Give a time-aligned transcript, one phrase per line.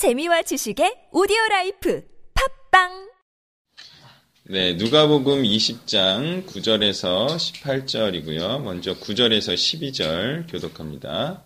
[0.00, 3.10] 재미와 지식의 오디오 라이프 팟빵
[4.44, 8.62] 네, 누가복음 20장 9절에서 18절이고요.
[8.62, 11.44] 먼저 9절에서 12절 교독합니다.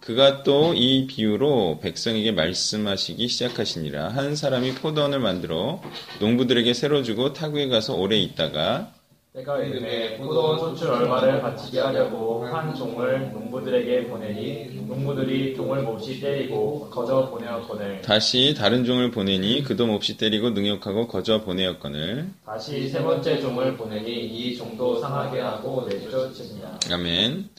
[0.00, 4.08] 그가 또 이 비유로 백성에게 말씀하시기 시작하시니라.
[4.08, 5.82] 한 사람이 포도원을 만들어
[6.20, 8.94] 농부들에게 세로 주고 타국에 가서 오래 있다가
[9.32, 16.90] 때가 이름에 포도원 소출 얼마를 바치게 하려고 한 종을 농부들에게 보내니 농부들이 종을 몹시 때리고
[16.90, 23.40] 거저 보내었거늘 다시 다른 종을 보내니 그도 몹시 때리고 능욕하고 거저 보내었거늘 다시 세 번째
[23.40, 27.50] 종을 보내니 이 종도 상하게 하고 내쫓으니라 아멘.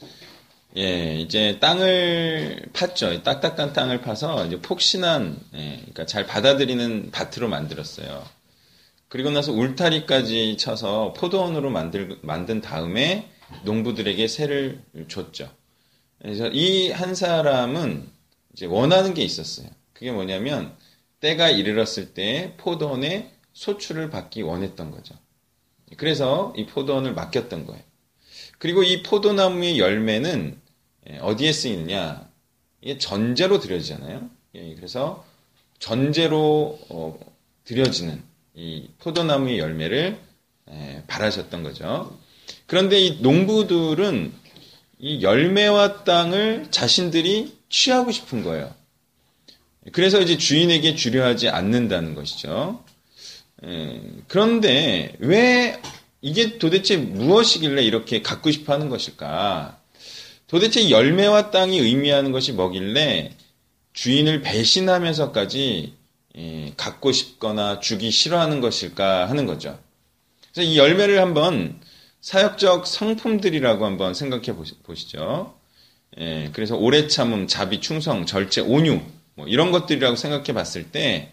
[0.76, 3.22] 예, 이제 땅을 팠죠.
[3.22, 8.24] 딱딱한 땅을 파서 이제 폭신한, 예, 그러니까 잘 받아들이는 밭으로 만들었어요.
[9.12, 13.28] 그리고 나서 울타리까지 쳐서 포도원으로 만들, 만든 다음에
[13.62, 15.52] 농부들에게 새를 줬죠.
[16.18, 18.08] 그래서 이 한 사람은
[18.54, 19.68] 이제 원하는 게 있었어요.
[19.92, 20.74] 그게 뭐냐면
[21.20, 25.14] 때가 이르렀을 때 포도원에 소출을 받기 원했던 거죠.
[25.98, 27.82] 그래서 이 포도원을 맡겼던 거예요.
[28.56, 30.58] 그리고 이 포도나무의 열매는
[31.10, 32.30] 예, 어디에 쓰이느냐?
[32.80, 34.30] 이게 전제로 드려지잖아요.
[34.54, 35.22] 예, 그래서
[35.78, 37.20] 전제로 어,
[37.64, 40.18] 드려지는 이 포도나무의 열매를
[40.70, 42.18] 예, 바라셨던 거죠.
[42.66, 44.32] 그런데 이 농부들은
[44.98, 48.72] 이 열매와 땅을 자신들이 취하고 싶은 거예요.
[49.92, 52.84] 그래서 이제 주인에게 주려 하지 않는다는 것이죠.
[54.28, 55.80] 그런데 왜
[56.20, 59.80] 이게 도대체 무엇이길래 이렇게 갖고 싶어 하는 것일까?
[60.46, 63.32] 도대체 열매와 땅이 의미하는 것이 뭐길래
[63.92, 65.94] 주인을 배신하면서까지
[66.76, 69.78] 갖고 싶거나 주기 싫어하는 것일까 하는 거죠.
[70.52, 71.80] 그래서 이 열매를 한번
[72.20, 75.54] 사역적 성품들이라고 한번 생각해 보시 죠.
[76.18, 79.00] 예, 그래서 오래 참음, 자비, 충성, 절제, 온유
[79.34, 81.32] 뭐 이런 것들이라고 생각해 봤을 때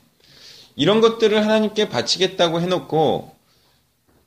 [0.76, 3.36] 이런 것들을 하나님께 바치겠다고 해놓고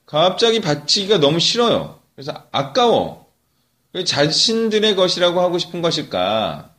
[0.04, 2.00] 갑자기 바치기가 너무 싫어요.
[2.14, 3.22] 그래서 아까워.
[4.05, 6.70] 자신들의 것이라고 하고 싶은 것일까?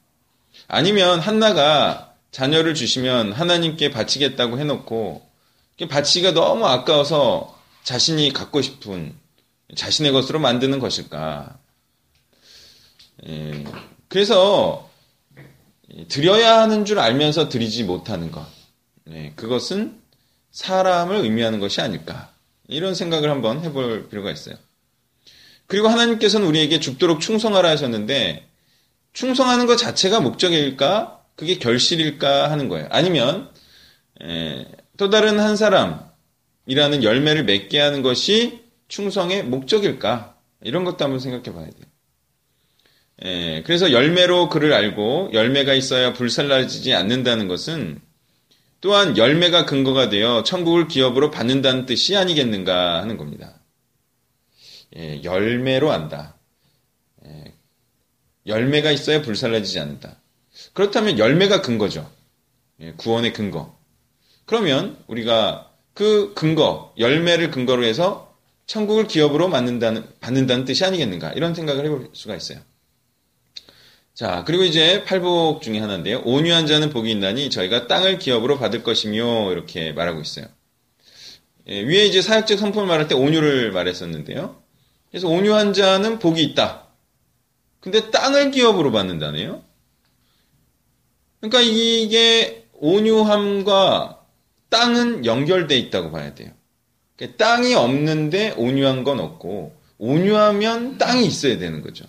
[0.68, 5.26] 아니면 한나가 자녀를 주시면 하나님께 바치겠다고 해놓고
[5.88, 9.16] 바치기가 너무 아까워서 자신이 갖고 싶은
[9.76, 11.58] 자신의 것으로 만드는 것일까?
[13.28, 13.64] 예,
[14.08, 14.90] 그래서
[16.08, 18.46] 드려야 하는 줄 알면서 드리지 못하는 것.
[19.12, 20.02] 예, 그것은
[20.52, 22.32] 사람을 의미하는 것이 아닐까.
[22.68, 24.56] 이런 생각을 한번 해볼 필요가 있어요.
[25.68, 28.48] 그리고 하나님께서는 우리에게 죽도록 충성하라 하셨는데
[29.14, 31.23] 충성하는 것 자체가 목적일까?
[31.36, 32.88] 그게 결실일까 하는 거예요.
[32.92, 33.50] 아니면
[34.22, 34.66] 에,
[34.98, 40.38] 또 다른 한 사람이라는 열매를 맺게 하는 것이 충성의 목적일까?
[40.62, 41.86] 이런 것도 한번 생각해 봐야 돼요.
[43.24, 48.02] 에, 그래서 열매로 그를 알고 열매가 있어야 불살라지지 않는다는 것은
[48.82, 53.62] 또한 열매가 근거가 되어 천국을 기업으로 받는다는 뜻이 아니겠는가 하는 겁니다.
[54.98, 56.38] 예, 열매로 안다.
[57.26, 57.54] 예,
[58.46, 60.22] 열매가 있어야 불살라지지 않는다.
[60.74, 62.10] 그렇다면 열매가 근거죠.
[62.80, 63.78] 예, 구원의 근거.
[64.46, 71.34] 그러면 우리가 그 근거, 열매를 근거로 해서 천국을 기업으로 받는다는, 받는다는 뜻이 아니겠는가.
[71.34, 72.60] 이런 생각을 해볼 수가 있어요.
[74.14, 76.22] 자, 그리고 이제 팔복 중에 하나인데요.
[76.24, 80.46] 온유한 자는 복이 있나니 저희가 땅을 기업으로 받을 것이며 이렇게 말하고 있어요.
[81.68, 84.62] 예, 위에 이제 사역적 성품을 말할 때 온유를 말했었는데요.
[85.10, 86.88] 그래서 온유한 자는 복이 있다.
[87.80, 89.64] 근데 땅을 기업으로 받는다네요.
[91.44, 94.22] 그러니까 이게 온유함과
[94.70, 96.52] 땅은 연결돼 있다고 봐야 돼요.
[97.18, 102.06] 그러니까 땅이 없는데 온유한 건 없고 온유하면 땅이 있어야 되는 거죠.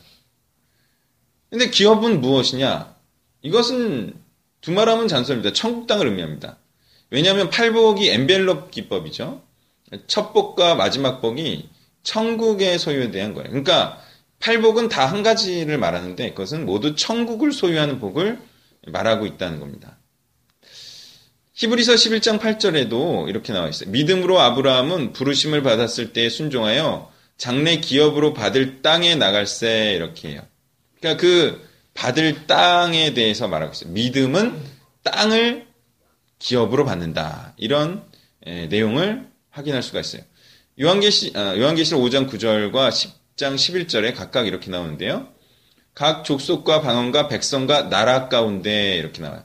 [1.51, 2.95] 근데 기업은 무엇이냐?
[3.43, 4.15] 이것은
[4.61, 5.53] 두 말하면 잔소리입니다.
[5.53, 6.57] 천국 땅을 의미합니다.
[7.11, 9.43] 왜냐하면 팔복이 엔벨롭 기법이죠.
[10.07, 11.69] 첫 복과 마지막 복이
[12.05, 13.49] 천국의 소유에 대한 거예요.
[13.49, 14.01] 그러니까
[14.39, 18.39] 팔복은 다 한 가지를 말하는데 그것은 모두 천국을 소유하는 복을
[18.87, 19.99] 말하고 있다는 겁니다.
[21.55, 23.91] 히브리서 11장 8절에도 이렇게 나와 있어요.
[23.91, 30.43] 믿음으로 아브라함은 부르심을 받았을 때 순종하여 장래 기업으로 받을 땅에 나갈세 이렇게 해요.
[30.99, 33.91] 그러니까 그 받을 땅에 대해서 말하고 있어요.
[33.91, 34.61] 믿음은
[35.05, 35.67] 땅을
[36.39, 37.55] 기업으로 받는다.
[37.57, 38.05] 이런
[38.45, 40.23] 에, 내용을 확인할 수가 있어요.
[40.81, 45.29] 요한계시, 아, 요한계시록 5장 9절과 10장 11절에 각각 이렇게 나오는데요.
[45.95, 49.45] 각 족속과 방언과 백성과 나라 가운데 이렇게 나와요.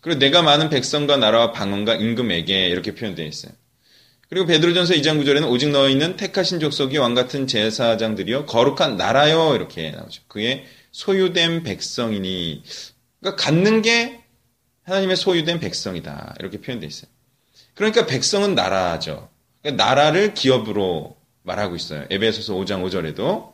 [0.00, 3.52] 그리고 내가 많은 백성과 나라와 방언과 임금에게 이렇게 표현되어 있어요.
[4.28, 9.90] 그리고 베드로전서 2장 9절에는 오직 너어 있는 택하신 족속이 왕 같은 제사장들이여 거룩한 나라요 이렇게
[9.90, 10.22] 나오죠.
[10.28, 12.62] 그의 소유된 백성이니
[13.20, 14.20] 그러니까 갖는 게
[14.84, 16.36] 하나님의 소유된 백성이다.
[16.40, 17.10] 이렇게 표현되어 있어요.
[17.74, 19.28] 그러니까 백성은 나라죠.
[19.62, 22.06] 그러니까 나라를 기업으로 말하고 있어요.
[22.10, 23.52] 에베소서 5장 5절에도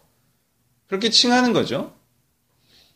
[0.86, 1.97] 그렇게 칭하는 거죠.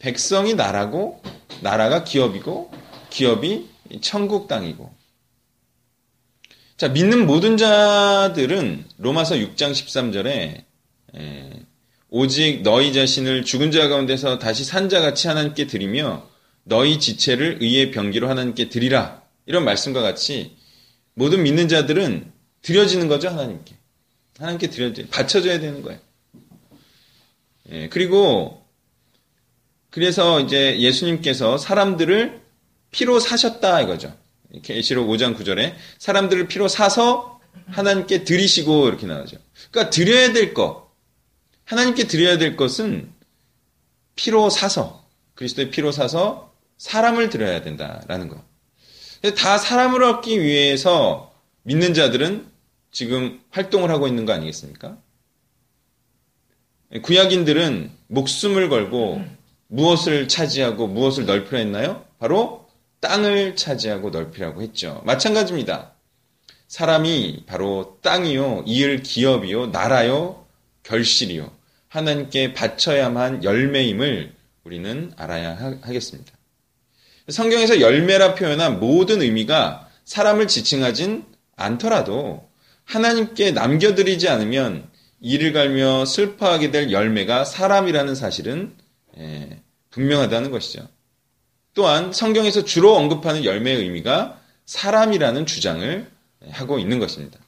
[0.02, 1.22] 백성이 나라고
[1.60, 2.72] 나라가 기업이고
[3.08, 3.68] 기업이
[4.00, 4.92] 천국 땅이고.
[6.76, 10.64] 자 믿는 모든 자들은 로마서 6장 13절에
[12.10, 16.28] 오직 너희 자신을 죽은 자 가운데서 다시 산 자 같이 하나님께 드리며
[16.64, 19.22] 너희 지체를 의의 병기로 하나님께 드리라.
[19.46, 20.56] 이런 말씀과 같이
[21.14, 22.32] 모든 믿는 자들은
[22.62, 23.76] 드려지는 거죠 하나님께.
[24.38, 26.00] 하나님께 드려져 바쳐줘야 되는 거예요.
[27.70, 28.61] 예, 그리고
[29.92, 32.40] 그래서 이제 예수님께서 사람들을
[32.90, 34.16] 피로 사셨다 이거죠.
[34.62, 39.36] 계시록 5장 9절에 사람들을 피로 사서 하나님께 드리시고 이렇게 나오죠.
[39.70, 40.90] 그러니까 드려야 될 것,
[41.64, 43.12] 하나님께 드려야 될 것은
[44.16, 48.42] 피로 사서 그리스도의 피로 사서 사람을 드려야 된다라는 거.
[49.36, 51.34] 다 사람을 얻기 위해서
[51.64, 52.46] 믿는 자들은
[52.92, 54.96] 지금 활동을 하고 있는 거 아니겠습니까?
[57.02, 59.41] 구약인들은 목숨을 걸고
[59.72, 62.04] 무엇을 차지하고 무엇을 넓히려 했나요?
[62.18, 62.68] 바로
[63.00, 65.00] 땅을 차지하고 넓히라고 했죠.
[65.06, 65.92] 마찬가지입니다.
[66.68, 70.46] 사람이 바로 땅이요, 이을 기업이요, 나라요,
[70.82, 71.50] 결실이요,
[71.88, 74.34] 하나님께 바쳐야만 열매임을
[74.64, 76.32] 우리는 알아야 하겠습니다.
[77.28, 81.24] 성경에서 열매라 표현한 모든 의미가 사람을 지칭하진
[81.56, 82.46] 않더라도
[82.84, 84.86] 하나님께 남겨드리지 않으면
[85.20, 88.74] 이를 갈며 슬퍼하게 될 열매가 사람이라는 사실은
[89.18, 89.61] 예,
[89.92, 90.88] 분명하다는 것이죠.
[91.74, 96.10] 또한 성경에서 주로 언급하는 열매의 의미가 사람이라는 주장을
[96.50, 97.38] 하고 있는 것입니다.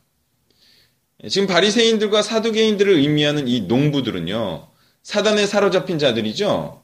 [1.25, 4.69] 예, 지금 바리새인들과 사두개인들을 의미하는 이 농부들은요.
[5.03, 6.83] 사단에 사로잡힌 자들이죠.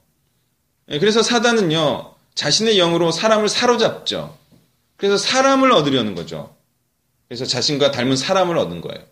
[0.90, 2.14] 예, 그래서 사단은요.
[2.34, 4.36] 자신의 영으로 사람을 사로잡죠.
[4.96, 6.54] 그래서 사람을 얻으려는 거죠.
[7.28, 9.04] 그래서 자신과 닮은 사람을 얻은 거예요.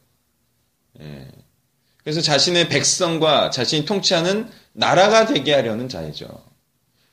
[2.08, 2.10] 예.
[2.10, 6.26] 그래서 자신의 백성과 자신이 통치하는 나라가 되게 하려는 자이죠.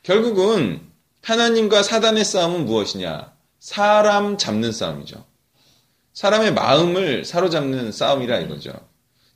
[0.02, 0.80] 결국은
[1.22, 3.30] 하나님과 사단의 싸움은 무엇이냐?
[3.58, 5.22] 사람 잡는 싸움이죠.
[6.14, 8.72] 사람의 마음을 사로잡는 싸움이라 이거죠.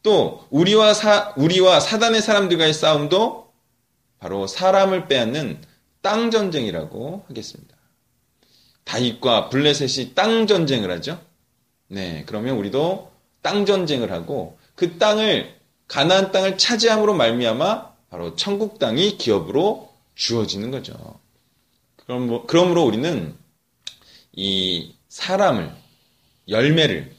[0.02, 3.52] 또 우리와 사 우리와 사단의 사람들과의 싸움도
[4.18, 5.60] 바로 사람을 빼앗는
[6.00, 7.76] 땅 전쟁이라고 하겠습니다.
[8.84, 11.20] 다윗과 블레셋이 땅 전쟁을 하죠.
[11.88, 13.12] 네, 그러면 우리도
[13.42, 15.54] 땅 전쟁을 하고 그 땅을
[15.88, 21.18] 가나안 땅을 차지함으로 말미암아 바로 천국 땅이 기업으로 주어지는 거죠.
[21.96, 23.34] 그럼 뭐, 그러므로 우리는
[24.32, 25.72] 이 사람을
[26.48, 27.14] 열매를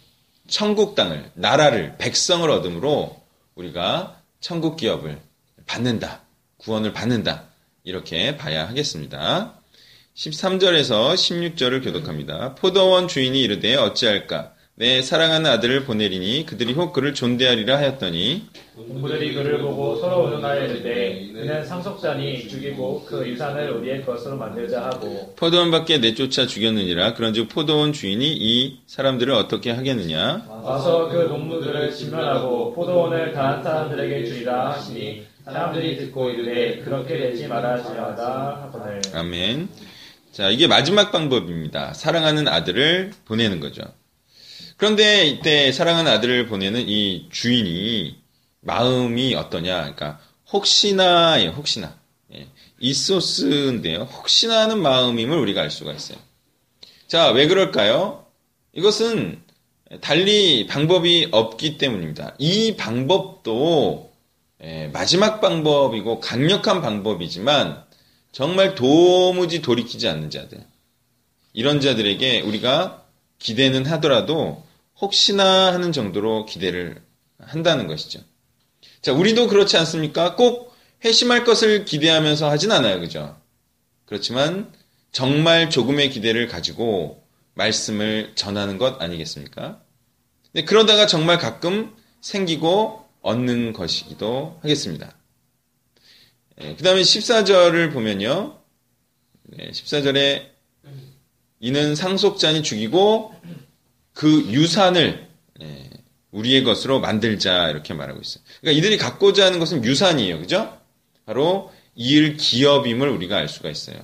[0.47, 3.21] 천국 땅을 나라를 백성을 얻음으로
[3.55, 5.19] 우리가 천국 기업을
[5.65, 6.21] 받는다.
[6.57, 7.45] 구원을 받는다.
[7.83, 9.59] 이렇게 봐야 하겠습니다.
[10.15, 12.55] 13절에서 16절을 교독합니다.
[12.55, 19.61] 포도원 주인이 이르되 어찌할까 내 사랑하는 아들을 보내리니 그들이 혹 그를 존대하리라 하였더니 농부들이 그를
[19.61, 25.99] 보고 서로 의논하여 이르되 그는 상속자니 죽이고 그 유산을 우리의 것으로 만들자 하고 포도원 밖에
[25.99, 27.13] 내쫓아 죽였느니라.
[27.13, 30.47] 그런즉 포도원 주인이 이 사람들을 어떻게 하겠느냐?
[30.49, 38.63] 와서 그 농부들을 진멸하고 포도원을 다른 사람들에게 주리라 하시니 사람들이 듣고 이르되 그렇게 되지 말아지마다.
[38.63, 38.99] 하거늘.
[39.13, 39.69] 아멘.
[40.31, 41.93] 자 이게 마지막 방법입니다.
[41.93, 43.83] 사랑하는 아들을 보내는 거죠
[44.81, 48.15] 그런데 이때 사랑하는 아들을 보내는 이 주인이
[48.61, 49.75] 마음이 어떠냐?
[49.79, 50.19] 그러니까
[50.51, 51.99] 혹시나예요, 혹시나.
[52.33, 52.47] 예.
[52.79, 54.09] 이소스인데요.
[54.11, 56.17] 혹시나 하는 마음임을 우리가 알 수가 있어요.
[57.07, 58.25] 자, 왜 그럴까요?
[58.73, 59.43] 이것은
[60.01, 62.33] 달리 방법이 없기 때문입니다.
[62.39, 64.11] 이 방법도
[64.63, 67.83] 예, 마지막 방법이고 강력한 방법이지만
[68.31, 70.65] 정말 도무지 돌이키지 않는 자들.
[71.53, 73.05] 이런 자들에게 우리가
[73.37, 74.70] 기대는 하더라도
[75.01, 77.01] 혹시나 하는 정도로 기대를
[77.39, 78.21] 한다는 것이죠.
[79.01, 80.35] 자, 우리도 그렇지 않습니까?
[80.35, 82.99] 꼭 회심할 것을 기대하면서 하진 않아요.
[82.99, 83.41] 그죠?
[84.05, 84.71] 그렇지만
[85.11, 87.23] 정말 조금의 기대를 가지고
[87.55, 89.81] 말씀을 전하는 것 아니겠습니까?
[90.51, 95.15] 근데 그러다가 정말 가끔 생기고 얻는 것이기도 하겠습니다.
[96.61, 98.59] 예, 그 다음에 14절을 보면요.
[99.57, 100.49] 14절에
[101.59, 103.33] 이는 상속자니 죽이고
[104.21, 105.27] 그 유산을
[105.63, 105.89] 예,
[106.29, 108.43] 우리의 것으로 만들자 이렇게 말하고 있어요.
[108.59, 110.37] 그러니까 이들이 갖고자 하는 것은 유산이에요.
[110.37, 110.77] 그죠?
[111.25, 113.97] 바로 이을 기업임을 우리가 알 수가 있어요.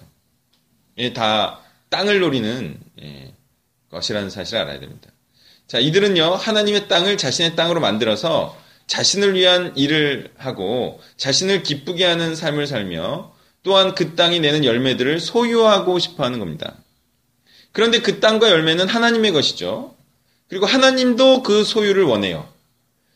[1.13, 3.31] 다 땅을 노리는 예,
[3.91, 5.11] 것이라는 사실을 알아야 됩니다.
[5.67, 12.65] 자, 이들은요, 하나님의 땅을 자신의 땅으로 만들어서 자신을 위한 일을 하고 자신을 기쁘게 하는 삶을
[12.65, 16.75] 살며 또한 그 땅이 내는 열매들을 소유하고 싶어 하는 겁니다.
[17.71, 19.95] 그런데 그 땅과 열매는 하나님의 것이죠.
[20.47, 22.47] 그리고 하나님도 그 소유를 원해요.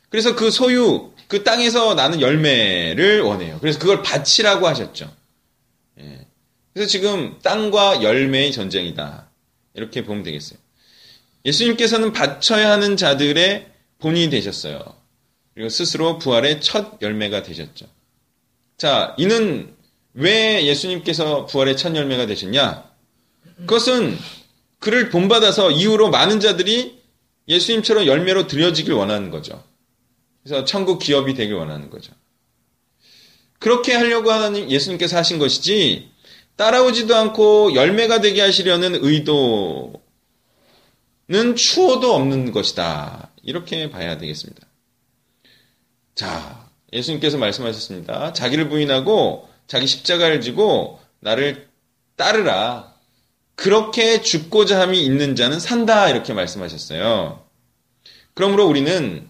[0.10, 3.58] 그래서 그 소유, 그 땅에서 나는 열매를 원해요.
[3.62, 5.12] 그래서 그걸 바치라고 하셨죠.
[6.00, 6.28] 예.
[6.74, 9.30] 그래서 지금 땅과 열매의 전쟁이다.
[9.74, 10.60] 이렇게 보면 되겠어요.
[11.46, 13.68] 예수님께서는 바쳐야 하는 자들의
[14.00, 14.84] 본인이 되셨어요.
[15.54, 17.88] 그리고 스스로 부활의 첫 열매가 되셨죠.
[18.78, 19.74] 자, 이는
[20.14, 22.90] 왜 예수님께서 부활의 첫 열매가 되셨냐?
[23.60, 24.18] 그것은
[24.80, 27.00] 그를 본받아서 이후로 많은 자들이
[27.48, 29.64] 예수님처럼 열매로 드려지길 원하는 거죠.
[30.44, 32.14] 그래서 천국 기업이 되길 원하는 거죠.
[33.60, 36.10] 그렇게 하려고 하나님 예수님께서 하신 것이지
[36.56, 39.96] 따라오지도 않고 열매가 되게 하시려는 의도는
[41.56, 43.32] 추호도 없는 것이다.
[43.44, 44.68] 이렇게 봐야 되겠습니다.
[46.16, 48.34] 자, 예수님께서 말씀하셨습니다.
[48.34, 51.70] 자기를 부인하고 자기 십자가를 지고 나를
[52.16, 52.91] 따르라.
[53.62, 56.10] 그렇게 죽고자 함이 있는 자는 산다.
[56.10, 57.46] 이렇게 말씀하셨어요.
[58.34, 59.30] 그러므로 우리는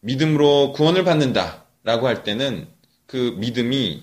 [0.00, 1.64] 믿음으로 구원을 받는다.
[1.82, 2.68] 라고 할 때는
[3.06, 4.02] 그 믿음이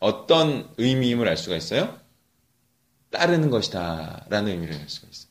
[0.00, 1.98] 어떤 의미임을 알 수가 있어요?
[3.10, 4.24] 따르는 것이다.
[4.30, 5.28] 라는 의미를 알 수가 있어요.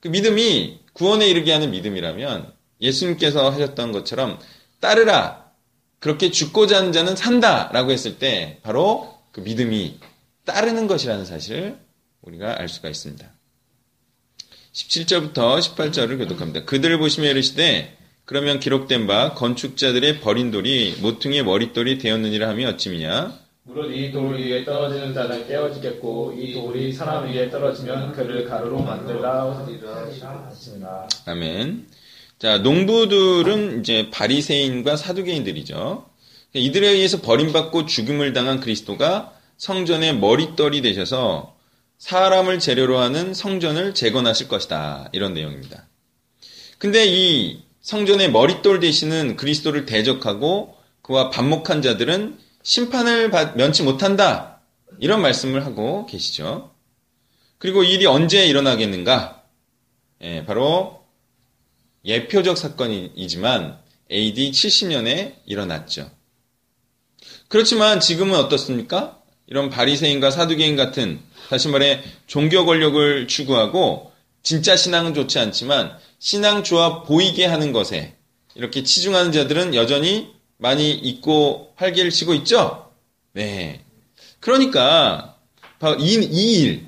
[0.00, 2.50] 그 믿음이 구원에 이르게 하는 믿음이라면
[2.80, 4.38] 예수님께서 하셨던 것처럼
[4.80, 5.52] 따르라.
[5.98, 7.68] 그렇게 죽고자 하는 자는 산다.
[7.74, 10.00] 라고 했을 때 바로 그 믿음이
[10.46, 11.81] 따르는 것이라는 사실을
[12.22, 13.26] 우리가 알 수가 있습니다.
[14.72, 16.64] 17절부터 18절을 교독합니다.
[16.64, 23.92] 그들을 보시며 이르시되 그러면 기록된 바 건축자들의 버린 돌이 모퉁이의 머릿돌이 되었느니라 하며 어찌미냐 무릇
[23.92, 29.54] 이 돌 위에 떨어지는 자는 깨어지겠고 이 돌이 사람 위에 떨어지면 그를 가루로 만들라
[30.48, 31.08] 하시니라.
[31.26, 31.86] 아멘.
[32.38, 36.06] 자, 농부들은 이제 바리새인과 사두개인들이죠.
[36.54, 41.51] 이들에 의해서 버림받고 죽음을 당한 그리스도가 성전의 머릿돌이 되셔서
[42.02, 45.08] 사람을 재료로 하는 성전을 재건하실 것이다.
[45.12, 45.86] 이런 내용입니다.
[46.78, 54.60] 근데 이 성전의 머릿돌 되시는 그리스도를 대적하고 그와 반목한 자들은 심판을 면치 못한다.
[54.98, 56.74] 이런 말씀을 하고 계시죠.
[57.58, 59.44] 그리고 이 일이 언제 일어나겠는가?
[60.22, 61.04] 예, 바로
[62.04, 63.78] 예표적 사건이지만
[64.10, 66.10] AD 70년에 일어났죠.
[67.46, 69.21] 그렇지만 지금은 어떻습니까?
[69.46, 77.02] 이런 바리새인과 사두개인 같은 다시 말해 종교 권력을 추구하고 진짜 신앙은 좋지 않지만 신앙 좋아
[77.02, 78.14] 보이게 하는 것에
[78.54, 82.90] 이렇게 치중하는 자들은 여전히 많이 있고 활기를 치고 있죠?
[83.32, 83.84] 네.
[84.40, 85.36] 그러니까
[85.98, 86.86] 이, 이 일,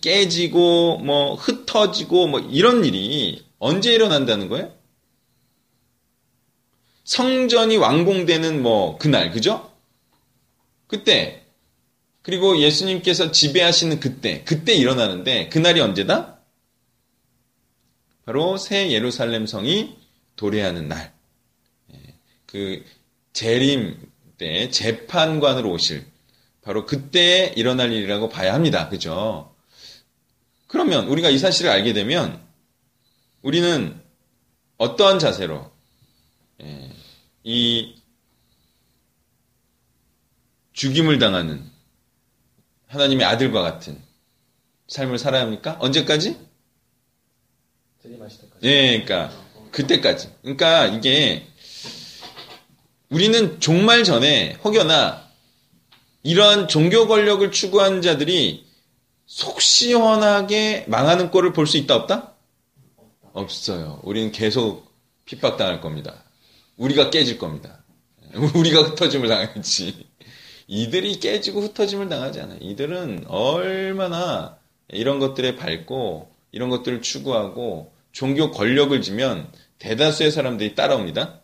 [0.00, 4.72] 깨지고 뭐 흩어지고 뭐 이런 일이 언제 일어난다는 거예요?
[7.04, 9.70] 성전이 완공되는 뭐 그날, 그죠?
[10.86, 11.43] 그때
[12.24, 16.38] 그리고 예수님께서 지배하시는 그때, 그때 일어나는데 그날이 언제다?
[18.24, 19.98] 바로 새 예루살렘 성이
[20.34, 21.12] 도래하는 날.
[21.92, 22.14] 예,
[22.46, 22.82] 그
[23.34, 26.06] 재림 때 재판관으로 오실
[26.62, 28.88] 바로 그때 일어날 일이라고 봐야 합니다.
[28.88, 29.54] 그죠?
[30.66, 32.42] 그러면 우리가 이 사실을 알게 되면
[33.42, 34.00] 우리는
[34.78, 35.70] 어떠한 자세로
[36.62, 36.90] 예,
[37.42, 37.96] 이
[40.72, 41.73] 죽임을 당하는
[42.94, 44.00] 하나님의 아들과 같은
[44.88, 45.76] 삶을 살아야 합니까?
[45.80, 46.36] 언제까지?
[48.60, 49.36] 네, 그러니까
[49.72, 50.28] 그때까지.
[50.42, 51.46] 그러니까 이게
[53.10, 55.24] 우리는 종말 전에 혹여나
[56.22, 58.64] 이러한 종교 권력을 추구하는 자들이
[59.26, 62.32] 속 시원하게 망하는 꼴을 볼 수 있다 없다?
[63.32, 64.00] 없어요.
[64.04, 64.86] 우리는 계속
[65.24, 66.22] 핍박당할 겁니다.
[66.76, 67.82] 우리가 깨질 겁니다.
[68.54, 70.06] 우리가 흩어짐을 당했지.
[70.66, 72.58] 이들이 깨지고 흩어짐을 당하지 않아요.
[72.60, 81.40] 이들은 얼마나 이런 것들에 밟고 이런 것들을 추구하고 종교 권력을 지면 대다수의 사람들이 따라옵니다.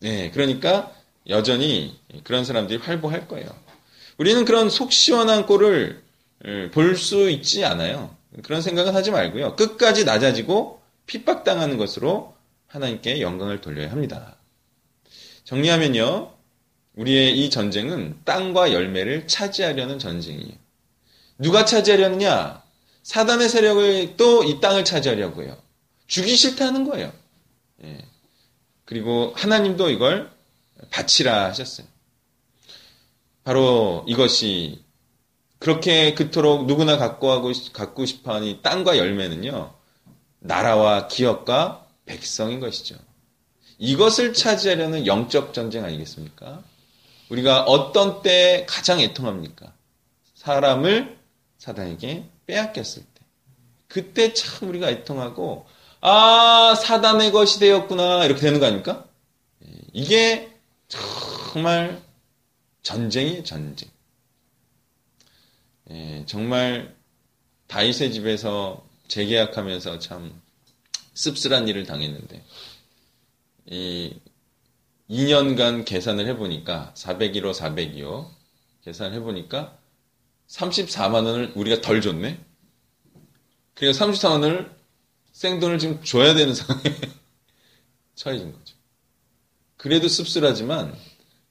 [0.00, 0.92] 네, 그러니까
[1.28, 3.48] 여전히 그런 사람들이 활보할 거예요.
[4.18, 6.02] 우리는 그런 속 시원한 꼴을
[6.72, 8.16] 볼 수 있지 않아요.
[8.42, 9.56] 그런 생각은 하지 말고요.
[9.56, 12.34] 끝까지 낮아지고 핍박당하는 것으로
[12.68, 14.36] 하나님께 영광을 돌려야 합니다.
[15.44, 16.32] 정리하면요.
[17.00, 20.52] 우리의 이 전쟁은 땅과 열매를 차지하려는 전쟁이에요.
[21.38, 22.62] 누가 차지하려느냐?
[23.02, 25.56] 사단의 세력을 또 이 땅을 차지하려고 해요.
[26.06, 27.10] 주기 싫다는 거예요.
[27.84, 28.04] 예.
[28.84, 30.30] 그리고 하나님도 이걸
[30.90, 31.86] 바치라 하셨어요.
[33.44, 34.82] 바로 이것이
[35.58, 39.72] 그렇게 그토록 누구나 갖고 하고 갖고 싶어하는 이 땅과 열매는요.
[40.40, 42.96] 나라와 기업과 백성인 것이죠.
[43.78, 46.62] 이것을 차지하려는 영적 전쟁 아니겠습니까?
[47.30, 49.72] 우리가 어떤 때 가장 애통합니까?
[50.34, 51.18] 사람을
[51.58, 53.20] 사단에게 빼앗겼을 때.
[53.88, 55.66] 그때 참 우리가 애통하고
[56.00, 59.04] 아 사단의 것이 되었구나 이렇게 되는 거 아닙니까?
[59.64, 60.52] 예, 이게
[60.88, 62.00] 정말
[62.82, 63.88] 전쟁이에요 전쟁.
[65.90, 66.94] 예, 정말
[67.66, 70.40] 다윗의 집에서 재계약하면서 참
[71.14, 72.42] 씁쓸한 일을 당했는데
[73.66, 74.14] 이
[75.10, 78.28] 2년간 계산을 해보니까 401호 402호
[78.84, 79.76] 계산을 해보니까
[80.48, 82.38] 34만 원을 우리가 덜 줬네.
[83.74, 84.70] 그러니까 34만 원을
[85.32, 86.84] 생돈을 지금 줘야 되는 상황에
[88.14, 88.76] 처해진 거죠.
[89.76, 90.94] 그래도 씁쓸하지만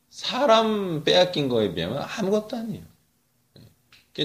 [0.10, 2.84] 사람 빼앗긴 거에 비하면 아무것도 아니에요.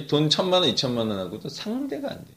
[0.07, 2.35] 돈 천만 원, 이천만 원하고도 상대가 안 돼요.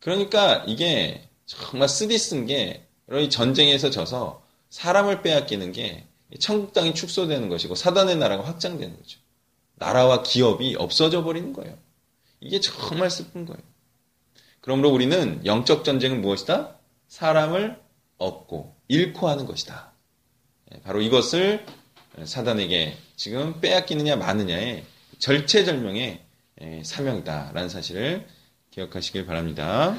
[0.00, 4.41] 그러니까 이게 정말 쓰디 쓴 게, 이 전쟁에서 져서
[4.72, 6.06] 사람을 빼앗기는 게
[6.40, 9.20] 천국 땅이 축소되는 것이고 사단의 나라가 확장되는 거죠.
[9.74, 11.76] 나라와 기업이 없어져 버리는 거예요.
[12.40, 13.62] 이게 정말 슬픈 거예요.
[14.62, 16.78] 그러므로 우리는 영적 전쟁은 무엇이다?
[17.08, 17.78] 사람을
[18.16, 19.92] 얻고 잃고 하는 것이다.
[20.74, 21.66] 예, 바로 이것을
[22.24, 24.84] 사단에게 지금 빼앗기느냐 마느냐의
[25.18, 26.22] 절체절명의
[26.62, 28.26] 예, 사명이다라는 사실을
[28.70, 29.94] 기억하시길 바랍니다.